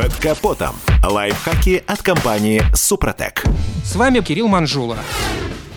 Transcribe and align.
Под 0.00 0.14
капотом. 0.14 0.76
Лайфхаки 1.04 1.84
от 1.86 2.00
компании 2.00 2.62
«Супротек». 2.74 3.44
С 3.84 3.96
вами 3.96 4.20
Кирилл 4.20 4.48
Манжула. 4.48 4.96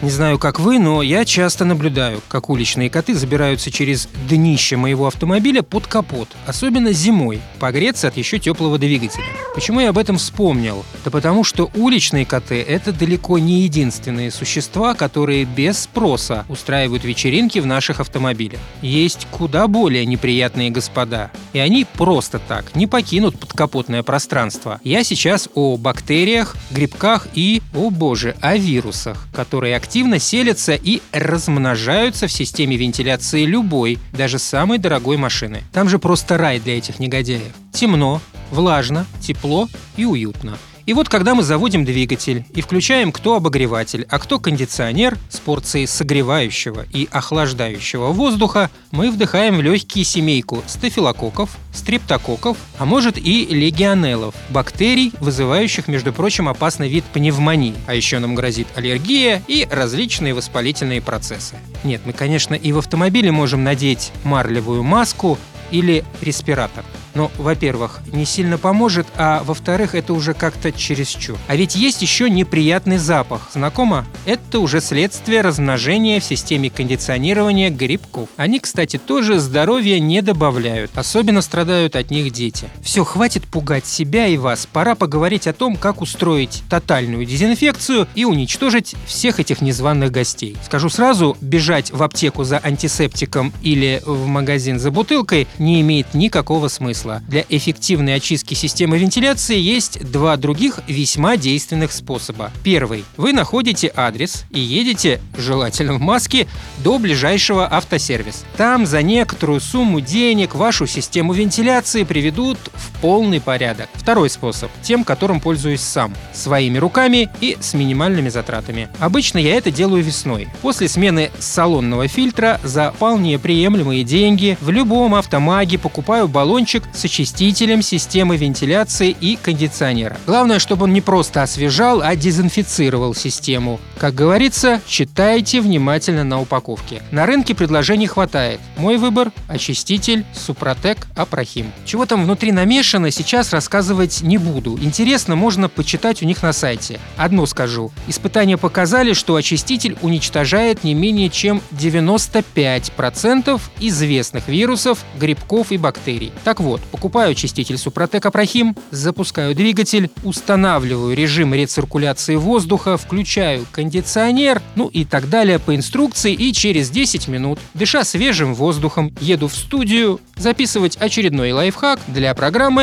Не 0.02 0.10
знаю, 0.10 0.40
как 0.40 0.62
вы, 0.62 0.79
но 0.79 1.02
я 1.02 1.26
часто 1.26 1.65
наблюдаю, 1.65 2.22
как 2.29 2.49
уличные 2.49 2.90
коты 2.90 3.15
забираются 3.15 3.70
через 3.70 4.08
днище 4.29 4.78
моего 4.78 5.08
автомобиля 5.08 5.62
под 5.62 5.88
капот, 5.88 6.29
особенно 6.47 6.94
зимой, 6.94 7.42
погреться 7.60 8.08
от 8.08 8.15
еще 8.15 8.40
теплого 8.40 8.78
двигателя. 8.78 9.26
Почему 9.56 9.81
я 9.81 9.90
об 9.90 9.97
этом 9.97 10.17
вспомнил? 10.17 10.85
Да 11.03 11.12
потому 11.12 11.44
что 11.44 11.69
уличные 11.76 12.26
коты– 12.26 12.62
это 12.67 12.94
далеко 12.94 13.40
не 13.40 13.63
единственные 13.63 14.31
существа, 14.31 14.94
которые 14.94 15.44
без 15.44 15.79
спроса 15.79 16.45
устраивают 16.48 17.03
вечеринки 17.03 17.59
в 17.59 17.66
наших 17.66 17.99
автомобилях. 17.99 18.62
Есть 18.81 19.27
куда 19.31 19.67
более 19.67 20.05
неприятные 20.05 20.70
господа, 20.70 21.30
и 21.54 21.59
они 21.59 21.85
просто 21.85 22.40
так 22.40 22.76
не 22.76 22.88
покинут 22.88 23.40
подкапотное 23.40 24.03
пространство. 24.03 24.81
Я 24.84 25.03
сейчас 25.03 25.48
о 25.53 25.77
бактериях, 25.77 26.55
грибках 26.71 27.27
и, 27.34 27.62
о 27.73 27.89
боже, 27.89 28.35
о 28.41 28.57
вирусах, 28.57 29.27
которые 29.34 29.76
активно 29.76 30.20
селятся 30.20 30.73
и 30.73 31.02
размножаются 31.12 32.27
в 32.27 32.31
системе 32.31 32.76
вентиляции 32.76 33.45
любой, 33.45 33.99
даже 34.12 34.39
самой 34.39 34.79
дорогой 34.79 35.17
машины. 35.17 35.63
Там 35.71 35.89
же 35.89 35.99
просто 35.99 36.38
рай 36.38 36.59
для 36.59 36.77
этих 36.77 36.99
негодяев. 36.99 37.54
Темно, 37.71 38.21
влажно, 38.51 39.05
тепло 39.21 39.70
и 39.95 40.05
уютно. 40.05 40.57
И 40.85 40.93
вот 40.93 41.07
когда 41.07 41.33
мы 41.33 41.43
заводим 41.43 41.85
двигатель 41.85 42.45
и 42.53 42.61
включаем 42.61 43.11
кто 43.13 43.35
обогреватель, 43.35 44.05
а 44.09 44.19
кто 44.19 44.37
кондиционер 44.37 45.17
с 45.29 45.39
порцией 45.39 45.87
согревающего 45.87 46.85
и 46.91 47.07
охлаждающего 47.09 48.07
воздуха, 48.07 48.69
мы 48.91 49.09
вдыхаем 49.09 49.57
в 49.57 49.61
легкие 49.61 50.03
семейку 50.03 50.61
стафилококков, 50.67 51.51
стрептококков, 51.73 52.57
а 52.77 52.85
может 52.85 53.17
и 53.17 53.45
легионеллов, 53.45 54.35
бактерий, 54.49 55.13
вызывающих, 55.21 55.87
между 55.87 56.12
прочим, 56.12 56.49
опасный 56.49 56.90
вид 56.90 57.05
пневмонии. 57.05 57.75
А 57.87 57.95
еще 57.95 58.20
нам 58.20 58.35
грозит 58.35 58.68
аллергия 58.75 59.41
и 59.47 59.65
различные 59.71 60.34
воспалительные 60.34 61.01
процессы. 61.01 61.55
Нет, 61.85 62.01
мы, 62.05 62.12
конечно, 62.12 62.55
и 62.55 62.71
в 62.73 62.79
автомобиле 62.79 63.31
можем 63.31 63.63
надеть 63.63 64.12
марлевую 64.23 64.84
маску 64.84 65.38
или 65.72 66.03
респиратор– 66.22 66.84
но, 67.16 67.31
во-первых, 67.38 68.02
не 68.11 68.25
сильно 68.25 68.58
поможет, 68.58 69.08
а 69.16 69.44
во-вторых, 69.44 69.95
это 69.95 70.14
уже 70.14 70.33
как-то 70.33 70.72
чересчур. 70.72 71.38
А 71.47 71.56
ведь 71.56 71.75
есть 71.75 72.02
еще 72.02 72.30
неприятный 72.30 72.97
запах. 72.97 73.50
Знакомо? 73.53 74.06
Это 74.25 74.59
уже 74.59 74.81
следствие 74.81 75.41
размножения 75.41 76.19
в 76.19 76.23
системе 76.23 76.69
кондиционирования 76.69 77.69
грибков. 77.69 78.30
Они, 78.38 78.59
кстати, 78.59 78.97
тоже 78.97 79.39
здоровья 79.39 80.00
не 80.00 80.22
добавляют. 80.22 80.91
Особенно 80.95 81.41
страдают 81.41 81.95
от 81.95 82.09
них 82.11 82.31
дети. 82.31 82.69
Все, 82.81 83.03
хватит 83.03 83.45
пугать 83.45 83.86
себя 83.86 84.28
и 84.28 84.38
вас. 84.38 84.67
Пора 84.72 84.95
поговорить 84.95 85.47
о 85.47 85.53
том, 85.53 85.75
как 85.75 86.02
устроить 86.02 86.64
тотальную 86.69 87.25
дезинфекцию 87.25 88.08
и 88.16 88.25
уничтожить 88.25 88.95
всех 89.06 89.39
этих 89.39 89.61
незваных 89.61 90.11
гостей. 90.11 90.58
Скажу 90.66 90.89
сразу, 90.89 91.38
бежать 91.41 91.91
в 91.91 92.02
аптеку 92.02 92.44
за 92.44 92.59
антисептиком 92.64 93.53
или 93.61 94.02
в 94.06 94.25
магазин 94.28 94.80
за 94.80 94.91
бутылкой 94.91 95.47
не 95.59 95.81
имеет 95.81 96.14
никакого 96.14 96.67
смысла 96.67 97.03
смысла. 97.04 97.22
Для 97.28 97.46
эффективной 97.50 98.16
очистки 98.16 98.54
системы 98.54 98.98
вентиляции 98.98 99.58
есть 99.58 100.12
два 100.12 100.38
других 100.38 100.80
весьма 100.88 101.38
действенных 101.38 101.92
способа. 101.92 102.52
Первый. 102.64 103.06
Вы 103.18 103.34
находите 103.34 103.92
адрес 103.96 104.46
и 104.52 104.59
едете, 104.59 105.22
желательно 105.38 105.94
в 105.94 106.02
маске, 106.02 106.48
до 106.84 107.00
ближайшего 107.00 107.72
автосервиса. 107.72 108.46
Там 108.58 108.86
за 108.86 109.02
некоторую 109.02 109.62
сумму 109.62 110.02
денег 110.02 110.56
вашу 110.56 110.88
систему 110.88 111.34
вентиляции 111.34 112.04
приведут 112.04 112.58
в 112.74 112.93
полный 113.04 113.42
порядок. 113.42 113.90
Второй 113.96 114.30
способ. 114.30 114.72
Тем, 114.82 115.04
которым 115.04 115.42
пользуюсь 115.42 115.82
сам. 115.82 116.14
Своими 116.32 116.78
руками 116.78 117.30
и 117.42 117.58
с 117.59 117.73
минимальными 117.73 118.30
затратами. 118.30 118.88
Обычно 118.98 119.40
я 119.40 119.56
это 119.56 119.72
делаю 119.72 120.02
весной. 120.02 120.47
После 120.62 120.88
смены 120.88 121.30
салонного 121.38 122.08
фильтра 122.08 122.62
за 122.64 122.94
вполне 122.94 123.38
приемлемые 123.38 124.06
деньги 124.06 124.58
в 124.62 124.69
любом 124.69 125.16
автомаге 125.16 125.78
покупаю 125.78 126.30
баллончик 126.30 126.84
с 126.94 127.03
очистителем 127.03 127.81
системы 127.81 128.38
вентиляции 128.38 129.14
и 129.20 129.35
кондиционера. 129.35 130.16
Главное, 130.25 130.59
чтобы 130.59 130.85
он 130.85 130.94
не 130.94 131.02
просто 131.02 131.44
освежал, 131.44 132.02
а 132.02 132.16
дезинфицировал 132.16 133.14
систему. 133.14 133.81
Как 133.97 134.16
говорится, 134.16 134.80
читайте 134.88 135.59
внимательно 135.59 136.24
на 136.24 136.40
упаковке. 136.40 137.02
На 137.12 137.25
рынке 137.25 137.53
предложений 137.53 138.08
хватает. 138.08 138.62
Мой 138.78 138.96
выбор– 138.96 139.34
очиститель 139.50 140.24
Супротек 140.34 141.08
Апрахим. 141.18 141.70
Чего 141.84 142.06
там 142.06 142.24
внутри 142.24 142.53
намешано, 142.53 142.93
сейчас 143.12 143.54
рассказывать 143.54 144.22
не 144.22 144.38
буду. 144.38 144.78
Интересно, 144.81 145.36
можно 145.36 145.70
почитать 145.70 146.22
у 146.22 146.26
них 146.26 146.44
на 146.44 146.54
сайте. 146.54 147.00
Одно 147.18 147.46
скажу. 147.46 147.92
Испытания 148.08 148.58
показали, 148.58 149.14
что 149.14 149.36
очиститель 149.36 149.98
уничтожает 150.02 150.84
не 150.84 150.94
менее 150.94 151.30
чем 151.30 151.62
95% 151.72 153.62
известных 153.80 154.48
вирусов, 154.48 155.03
грибков 155.20 155.72
и 155.72 155.78
бактерий. 155.78 156.32
Так 156.44 156.59
вот, 156.59 156.82
покупаю 156.82 157.32
очиститель 157.32 157.78
Супротек 157.78 158.26
Апрахим, 158.26 158.76
запускаю 158.92 159.56
двигатель, 159.56 160.09
устанавливаю 160.24 161.16
режим 161.16 161.53
рециркуляции 161.53 162.36
воздуха, 162.36 162.98
включаю 162.98 163.66
кондиционер, 163.72 164.62
ну 164.76 164.88
и 164.88 165.06
так 165.06 165.30
далее 165.30 165.59
по 165.59 165.76
инструкции, 165.76 166.34
и 166.34 166.53
через 166.53 166.90
10 166.90 167.28
минут, 167.28 167.59
дыша 167.74 168.03
свежим 168.03 168.53
воздухом, 168.53 169.14
еду 169.20 169.48
в 169.48 169.56
студию 169.56 170.20
записывать 170.36 170.98
очередной 170.98 171.52
лайфхак 171.52 172.00
для 172.08 172.34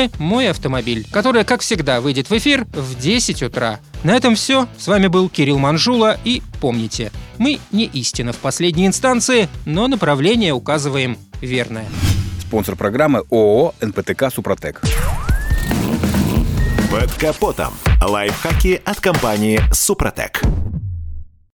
программы 0.00 0.10
«Мой 0.18 0.48
автомобиль», 0.48 1.06
которая, 1.10 1.44
как 1.44 1.60
всегда, 1.60 2.00
выйдет 2.00 2.30
в 2.30 2.36
эфир 2.36 2.64
в 2.72 2.98
10 2.98 3.42
утра. 3.42 3.80
На 4.04 4.12
этом 4.12 4.34
все. 4.34 4.66
С 4.78 4.86
вами 4.86 5.08
был 5.08 5.28
Кирилл 5.28 5.58
Манжула. 5.58 6.16
И 6.24 6.42
помните, 6.60 7.12
мы 7.38 7.58
не 7.72 7.84
истина 7.84 8.32
в 8.32 8.36
последней 8.36 8.86
инстанции, 8.86 9.48
но 9.66 9.88
направление 9.88 10.52
указываем 10.52 11.18
верное. 11.40 11.86
Спонсор 12.40 12.76
программы 12.76 13.24
ООО 13.30 13.74
«НПТК 13.80 14.30
Супротек». 14.32 14.80
Под 16.90 17.12
капотом. 17.14 17.74
Лайфхаки 18.02 18.80
от 18.84 19.00
компании 19.00 19.60
«Супротек». 19.72 20.42